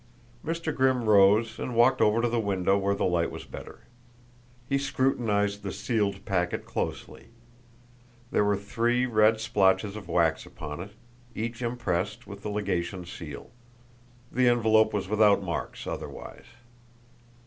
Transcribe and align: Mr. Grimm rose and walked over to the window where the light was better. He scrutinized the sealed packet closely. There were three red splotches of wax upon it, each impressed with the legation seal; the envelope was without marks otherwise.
Mr. 0.43 0.75
Grimm 0.75 1.07
rose 1.07 1.59
and 1.59 1.75
walked 1.75 2.01
over 2.01 2.23
to 2.23 2.27
the 2.27 2.39
window 2.39 2.75
where 2.75 2.95
the 2.95 3.05
light 3.05 3.29
was 3.29 3.43
better. 3.45 3.81
He 4.67 4.79
scrutinized 4.79 5.61
the 5.61 5.71
sealed 5.71 6.25
packet 6.25 6.65
closely. 6.65 7.27
There 8.31 8.43
were 8.43 8.57
three 8.57 9.05
red 9.05 9.39
splotches 9.39 9.95
of 9.95 10.09
wax 10.09 10.43
upon 10.43 10.79
it, 10.79 10.93
each 11.35 11.61
impressed 11.61 12.25
with 12.25 12.41
the 12.41 12.49
legation 12.49 13.05
seal; 13.05 13.51
the 14.31 14.47
envelope 14.47 14.91
was 14.91 15.07
without 15.07 15.43
marks 15.43 15.85
otherwise. 15.85 16.45